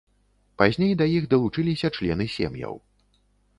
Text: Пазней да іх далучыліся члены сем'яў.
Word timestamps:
Пазней 0.61 0.93
да 1.01 1.05
іх 1.17 1.27
далучыліся 1.35 1.93
члены 1.99 2.29
сем'яў. 2.39 2.75